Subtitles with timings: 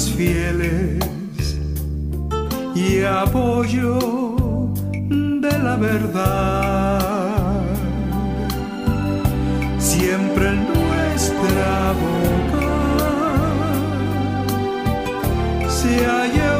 [0.00, 0.98] fieles
[2.74, 3.98] y apoyo
[5.10, 7.60] de la verdad.
[9.78, 12.70] Siempre en nuestra boca
[15.68, 16.51] se halla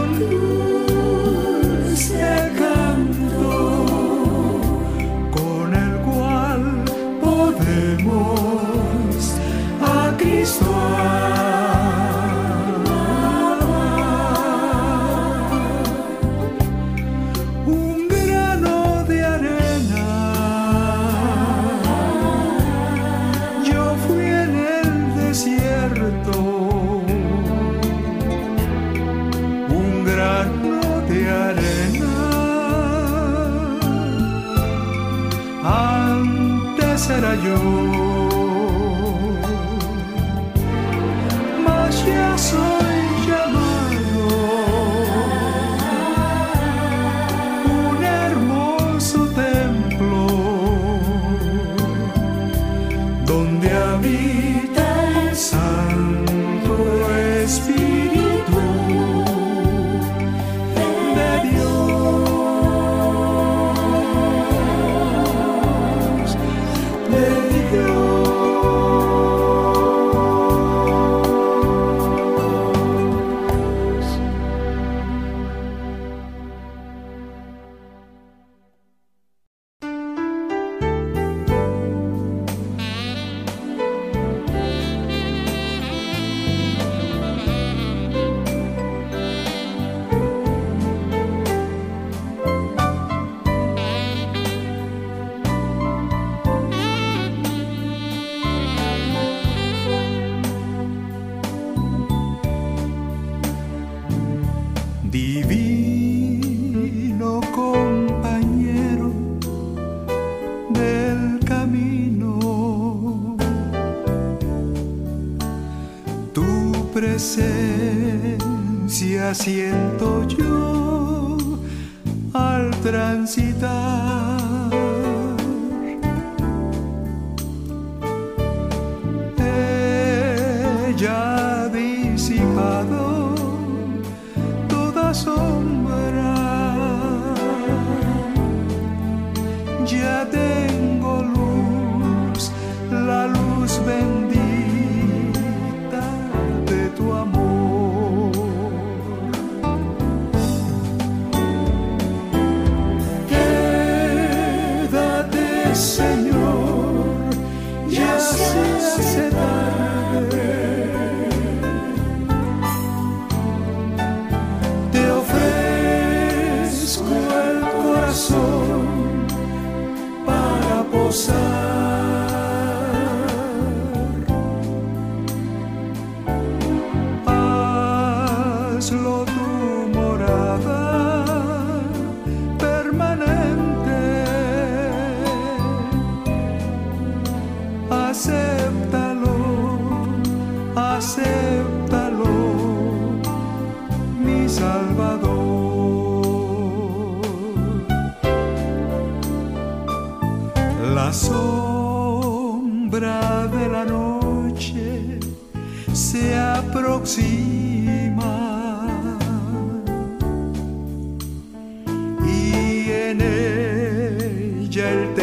[214.72, 215.21] Gel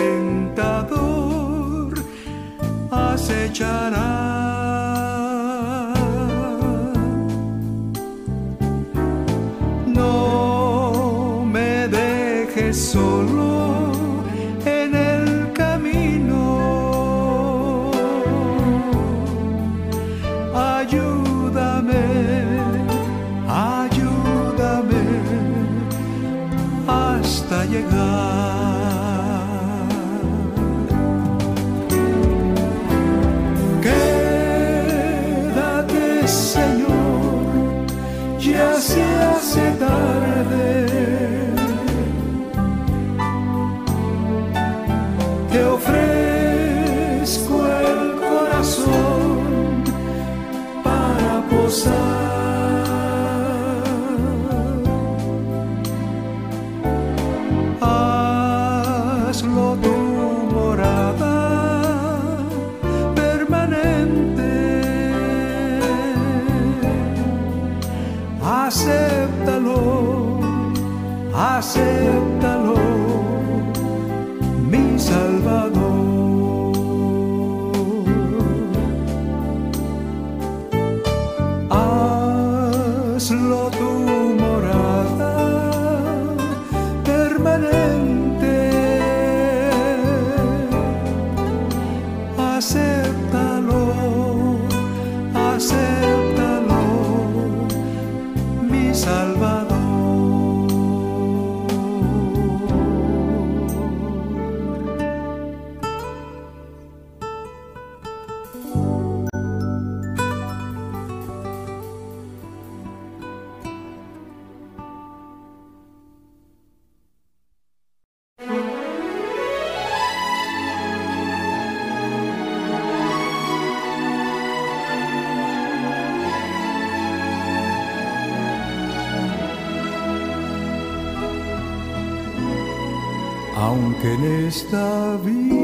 [134.50, 135.62] esta vida.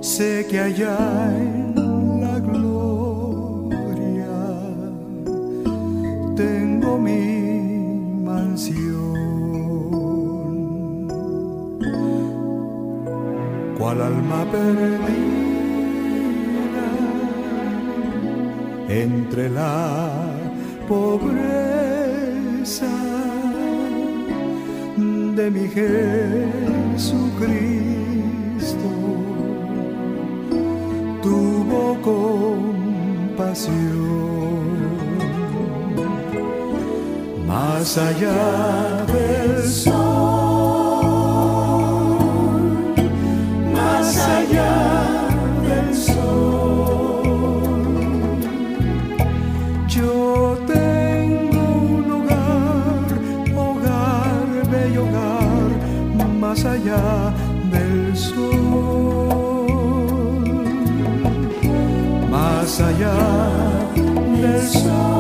[0.02, 0.98] sé que allá
[1.38, 1.74] en
[2.22, 4.38] la gloria
[6.36, 7.26] tengo mi
[8.30, 9.16] mansión,
[13.76, 15.39] cual alma perdida.
[18.90, 20.10] entre la
[20.88, 21.40] pobreza
[25.36, 26.10] de mi Jesucristo.
[31.22, 32.50] Tuvo compasión
[37.48, 40.39] más allá del sol.
[56.80, 57.34] allá
[57.72, 59.68] del sol,
[62.32, 63.14] más allá
[64.42, 65.19] del sol.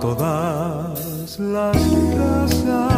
[0.00, 1.76] todas las
[2.16, 2.92] casas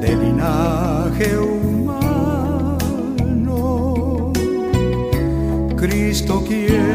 [0.00, 2.72] de linaje humano.
[5.76, 6.85] Cristo quiere.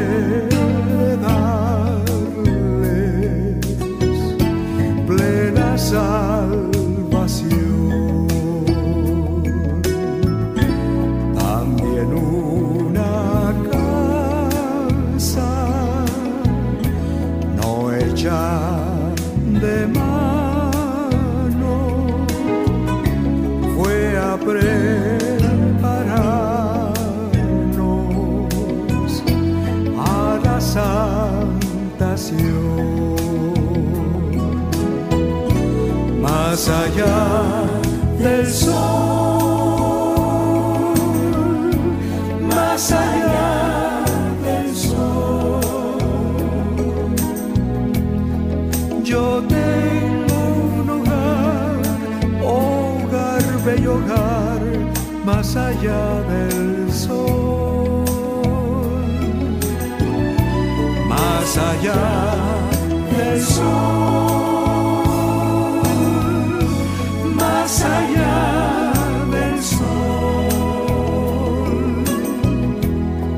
[67.62, 68.92] más allá
[69.34, 70.48] del sol.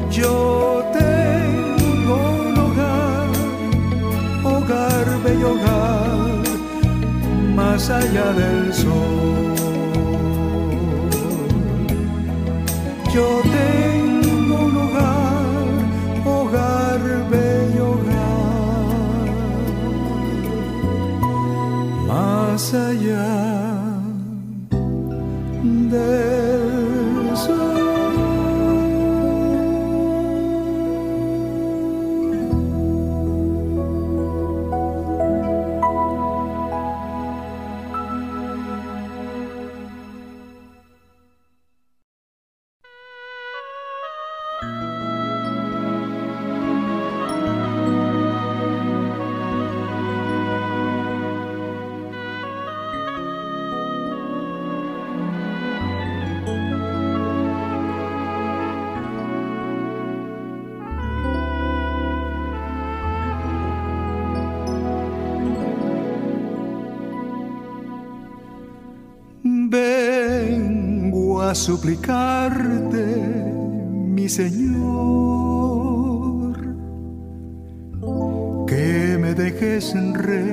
[0.09, 2.15] Yo tengo
[2.47, 3.29] un hogar,
[4.45, 6.41] hogar, bello hogar,
[7.57, 9.55] más allá del sol.
[13.13, 13.82] Yo tengo
[71.63, 73.05] suplicarte,
[74.15, 74.57] mi Señor,
[78.67, 80.43] que me dejes reposar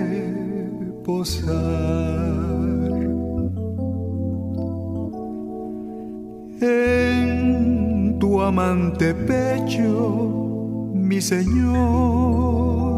[6.60, 12.89] en tu amante pecho, mi Señor.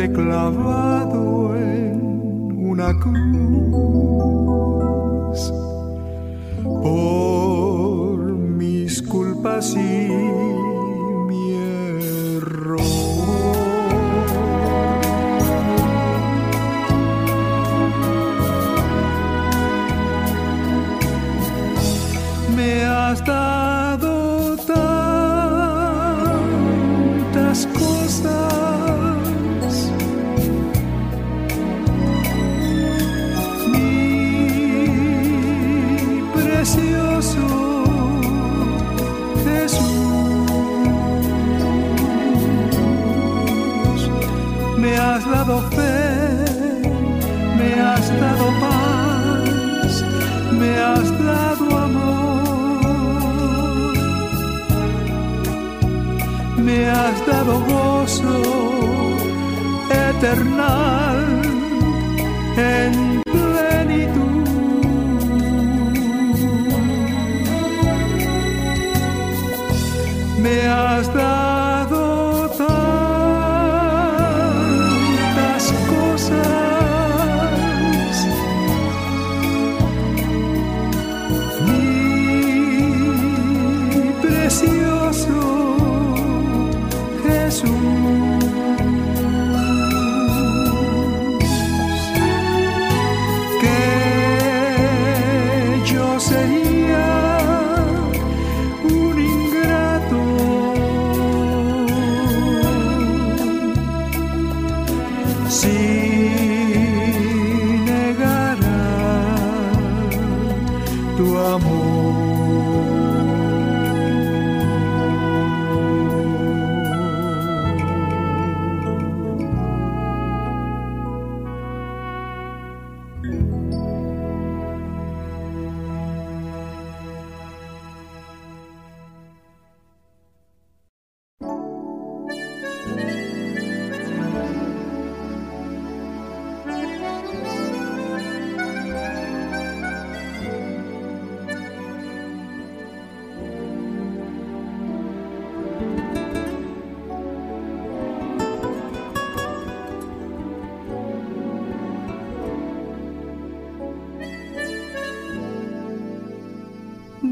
[0.00, 3.20] verte clavado en una cruz.
[6.82, 10.08] Por mis culpas y
[57.50, 58.42] todo gozo
[59.90, 61.42] eternal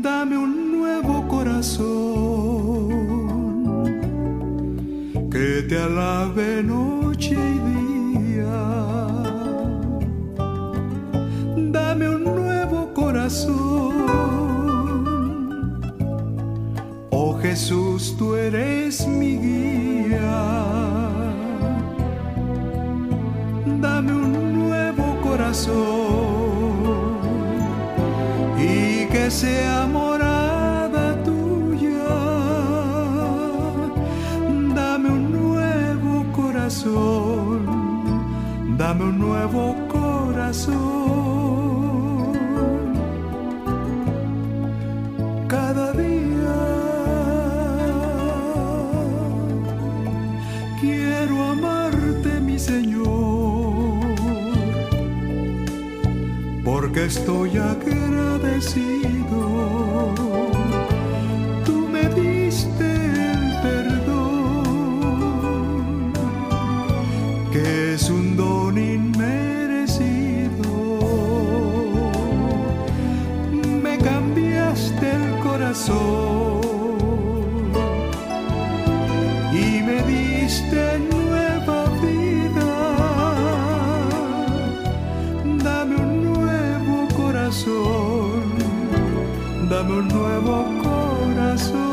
[0.03, 2.89] dame un nuevo corazón
[5.31, 9.07] que te alabe noche y día.
[11.73, 13.93] Dame un nuevo corazón.
[17.11, 19.58] Oh Jesús, tú eres mi guía.
[45.47, 46.57] Cada día
[50.81, 54.01] quiero amarte, mi Señor,
[56.65, 59.08] porque estoy agradecido.
[89.79, 91.88] dame un nuevo corazón.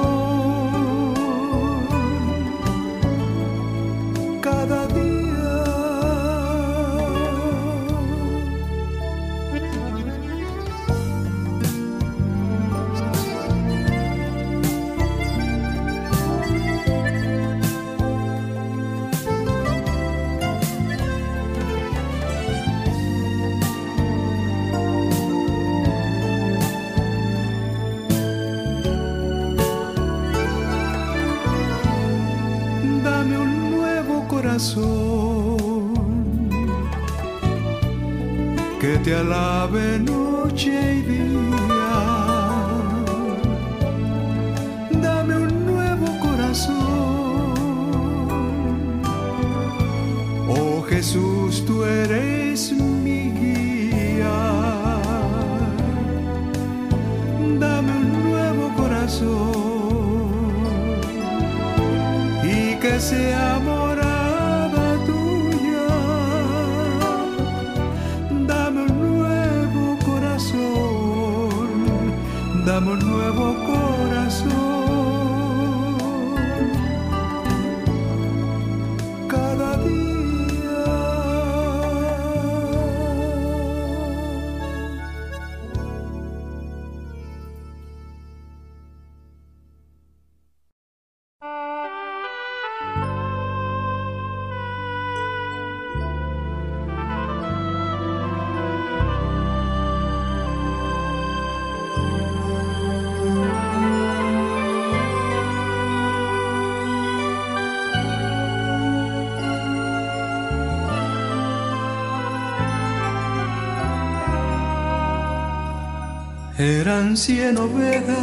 [116.66, 118.16] Eran cien ovejas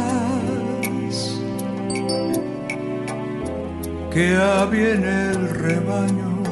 [4.11, 6.43] que había en el rebaño.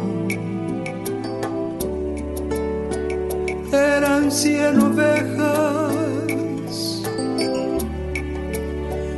[3.73, 5.93] Eran cien ovejas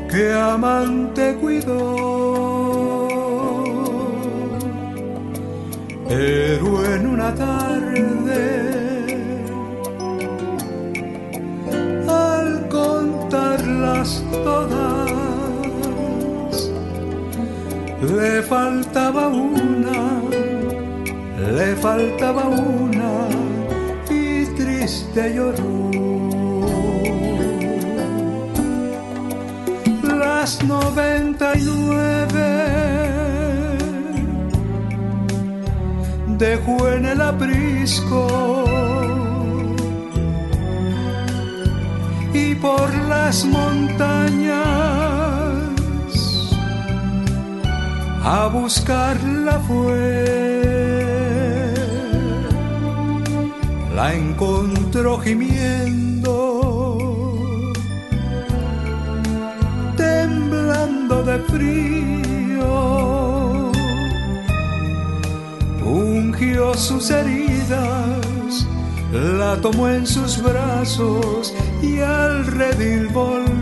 [0.09, 1.93] que amante cuidó.
[6.07, 8.72] Pero en una tarde
[18.11, 20.21] le faltaba una,
[21.57, 23.27] le faltaba una
[24.09, 25.91] y triste lloró.
[30.17, 32.47] Las noventa y nueve
[36.37, 38.63] dejó en el aprisco
[42.63, 44.32] por las montañas
[48.23, 50.53] a buscarla fue.
[53.95, 56.97] La encontró gimiendo,
[59.97, 62.63] temblando de frío.
[65.85, 68.65] Ungió sus heridas,
[69.11, 73.52] la tomó en sus brazos y al redil volvió.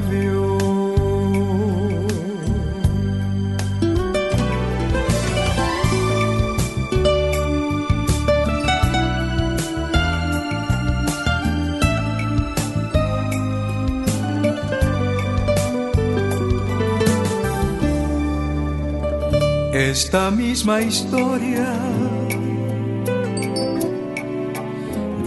[19.73, 21.73] Esta misma historia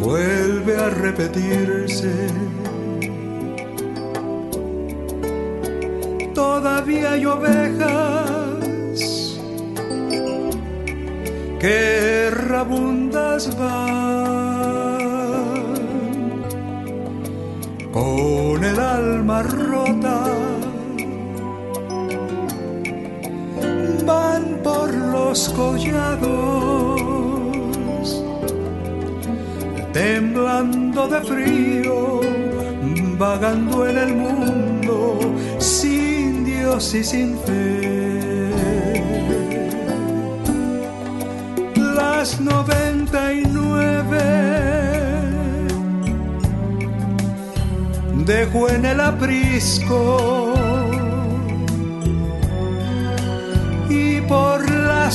[0.01, 2.13] vuelve a repetirse
[6.35, 7.85] todavía hay ovejas
[11.61, 14.45] que rabundas van
[17.93, 20.64] con el alma rota.
[25.35, 27.01] Los collados,
[29.93, 32.21] temblando de frío,
[33.19, 35.19] vagando en el mundo
[36.95, 38.53] y sin fe.
[41.97, 44.23] Las noventa y nueve
[48.25, 50.44] dejó en el aprisco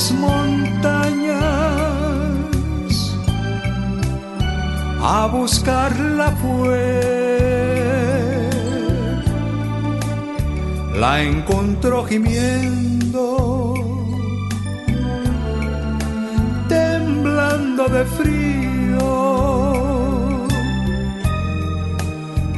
[0.00, 1.42] las montañas
[5.02, 7.00] a buscarla fue.
[10.98, 13.74] La encontró gimiendo,
[16.68, 19.08] temblando de frío,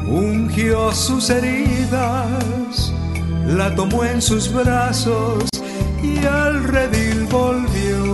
[0.06, 2.92] ungió sus heridas,
[3.46, 5.52] la tomó en sus brazos
[6.02, 8.04] y al redil volvió.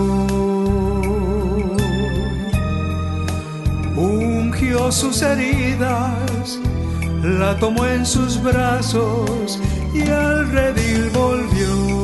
[3.97, 6.59] Ungió sus heridas,
[7.23, 9.59] la tomó en sus brazos
[9.93, 11.98] y al redil volvió.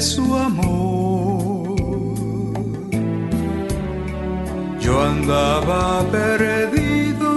[0.00, 1.76] Su amor.
[4.80, 7.30] Yo andaba perdido,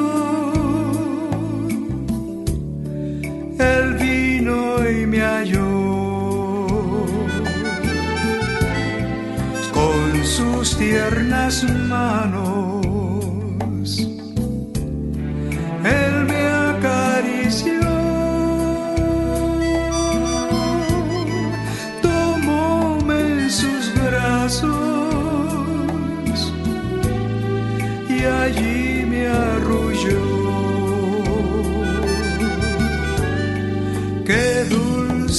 [3.57, 6.67] él vino y me halló.
[9.73, 12.50] Con sus tiernas manos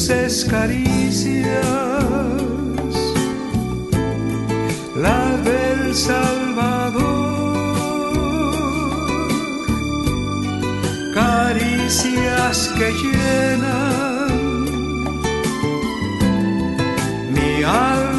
[0.03, 1.47] dulces caricias,
[4.97, 7.05] la del Salvador,
[11.15, 14.33] caricias que llenan
[17.33, 18.12] mi alma.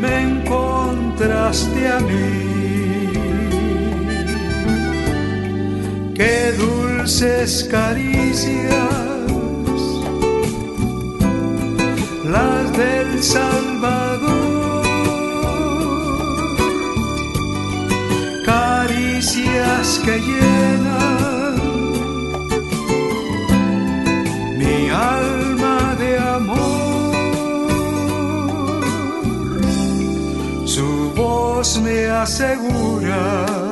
[0.00, 2.48] me encontraste a mí.
[6.14, 9.08] Qué dulces caricias
[12.24, 14.82] las del Salvador.
[18.44, 21.07] Caricias que llenan
[31.58, 33.67] voz me asegura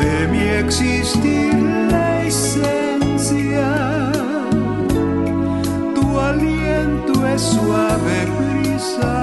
[0.00, 1.54] de mi existir,
[1.90, 3.72] la esencia.
[5.94, 9.13] Tu aliento es suave brisa.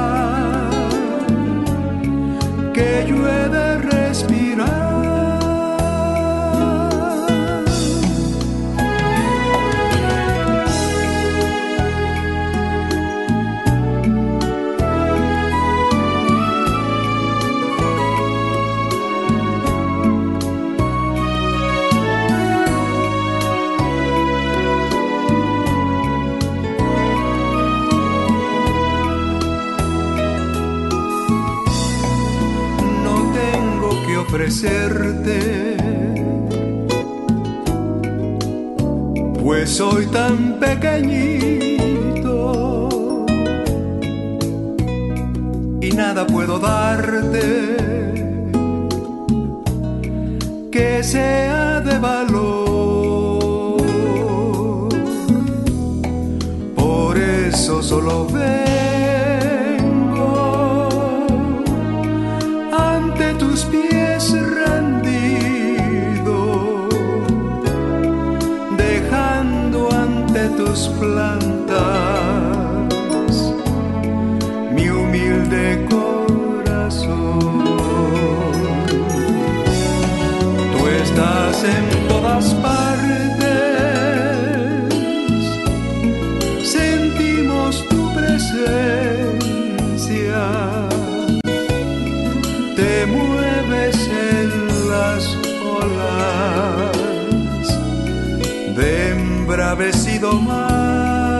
[39.41, 41.77] Pues soy tan pequeñito
[45.81, 47.77] y nada puedo darte.
[50.69, 51.50] Que sea
[100.21, 101.31] embravecido mar.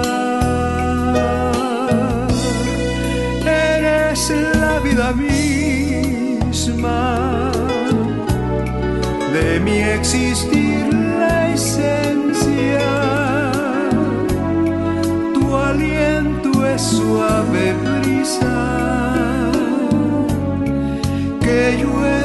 [4.84, 6.32] vida misma
[9.34, 12.90] de mi existir la esencia.
[15.34, 19.52] Tu aliento es suave brisa
[21.42, 22.22] que yo he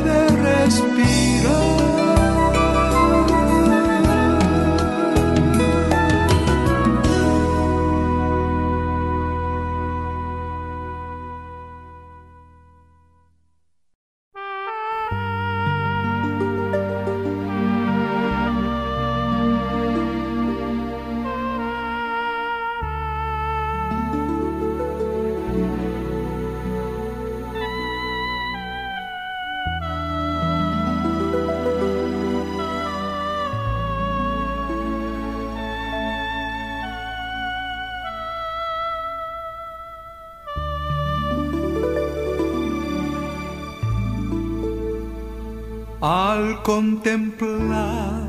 [46.67, 48.27] contemplar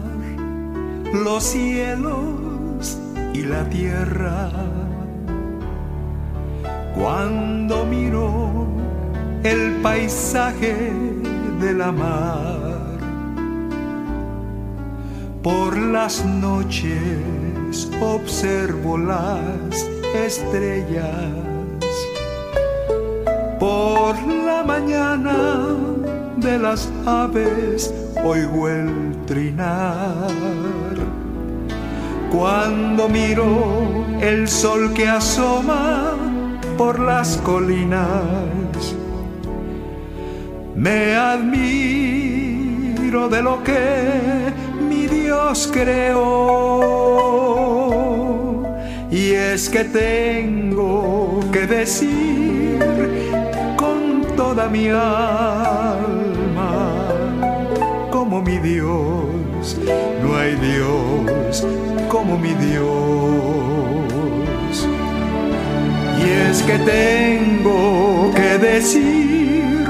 [1.11, 2.99] los cielos
[3.33, 4.51] y la tierra.
[6.93, 8.67] Cuando miro
[9.41, 10.91] el paisaje
[11.59, 12.99] de la mar,
[15.41, 19.83] por las noches observo las
[20.13, 21.33] estrellas,
[23.59, 25.75] por la mañana
[26.37, 27.91] de las aves
[28.23, 30.27] oigo el trinar.
[32.31, 36.13] Cuando miro el sol que asoma
[36.77, 38.95] por las colinas,
[40.75, 41.67] me admiro
[43.29, 44.53] de lo que
[44.87, 47.07] mi Dios creó.
[49.09, 52.77] Y es que tengo que decir
[53.77, 56.07] con toda mi alma
[58.37, 59.77] como mi Dios,
[60.21, 61.65] no hay Dios
[62.07, 62.85] como mi Dios.
[66.19, 69.87] Y es que tengo que decir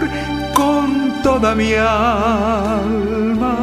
[0.53, 3.57] con toda mi alma,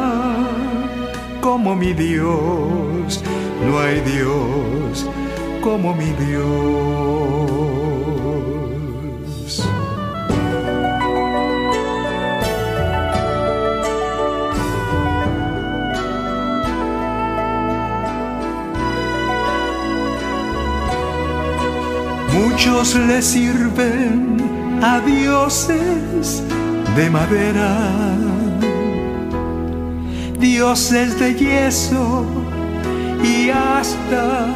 [1.41, 3.23] como mi Dios,
[3.65, 5.09] no hay Dios
[5.63, 7.84] como mi Dios.
[22.55, 24.37] muchos le sirven
[24.81, 26.41] a dioses
[26.95, 28.15] de madera,
[30.39, 32.23] dioses de yeso
[33.21, 34.47] y hasta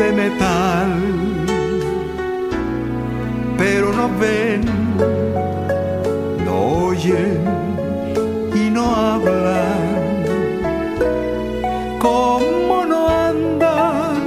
[0.00, 0.90] de metal,
[3.56, 4.62] pero no ven,
[6.44, 7.44] no oyen
[8.56, 9.90] y no hablan.
[12.00, 14.18] ¿Cómo no andan?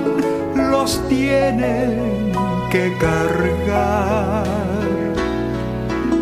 [0.71, 2.12] Los tienen
[2.73, 4.43] que cargar.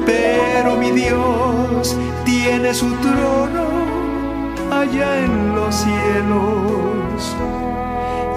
[0.05, 1.95] Pero mi Dios
[2.25, 3.67] tiene su trono
[4.69, 7.35] allá en los cielos.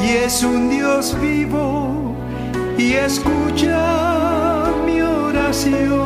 [0.01, 2.15] Y es un Dios vivo
[2.79, 6.05] y escucha mi oración.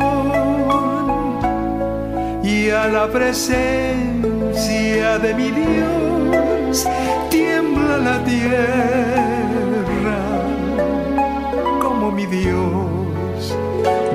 [2.43, 3.99] Y a la presencia
[5.19, 6.87] de mi Dios
[7.29, 9.38] tiembla la tierra
[12.19, 13.55] mi Dios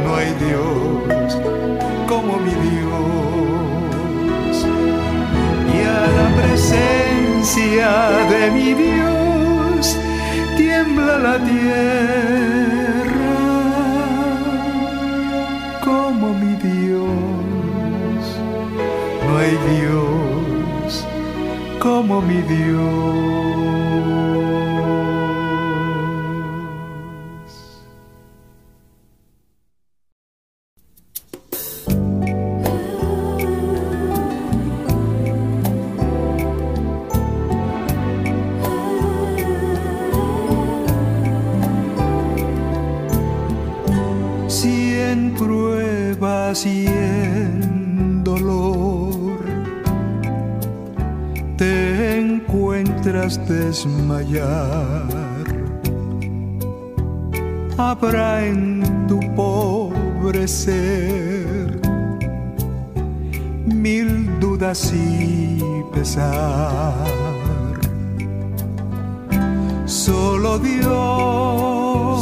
[0.04, 1.38] no hay Dios
[2.06, 4.56] como mi Dios
[5.74, 7.90] y a la presencia
[8.32, 9.96] de mi Dios
[10.58, 12.64] tiembla la tierra
[15.82, 17.10] como mi Dios.
[19.26, 21.06] No hay Dios
[21.80, 23.33] como mi Dios.
[57.94, 61.80] Habrá en tu pobre ser
[63.66, 65.60] mil dudas y
[65.92, 66.94] pesar.
[69.86, 72.18] Solo Dios,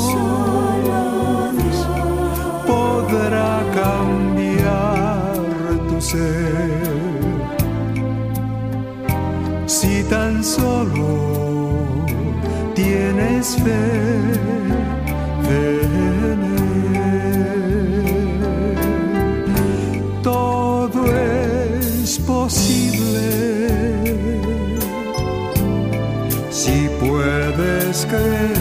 [2.67, 3.53] podrá
[3.83, 5.39] cambiar
[5.89, 6.93] tu ser.
[9.67, 11.09] Si tan solo
[12.75, 13.92] tienes fe
[28.13, 28.52] puedes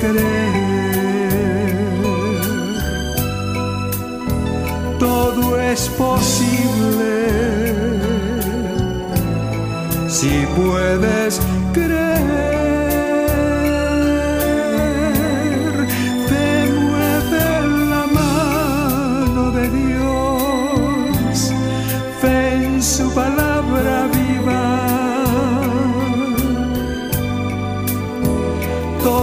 [0.00, 1.84] creer.
[4.98, 7.74] Todo es posible
[10.08, 11.40] si puedes
[11.72, 12.13] creer.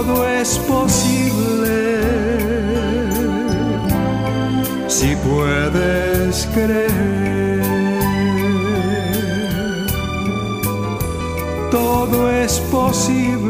[0.04, 2.00] Todo es posible
[4.88, 7.62] si puedes creer.
[11.70, 13.41] Todo es posible